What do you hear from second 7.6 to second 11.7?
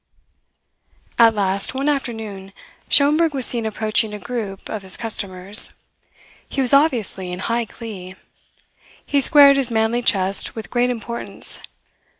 glee. He squared his manly chest with great importance.